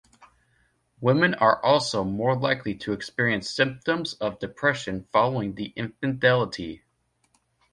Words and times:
Women 0.99 1.35
are 1.35 1.63
also 1.63 2.03
more 2.03 2.35
likely 2.35 2.73
to 2.73 2.91
experience 2.91 3.47
symptoms 3.51 4.15
of 4.15 4.39
depression 4.39 5.07
following 5.11 5.53
the 5.53 5.73
infidelity. 5.75 6.81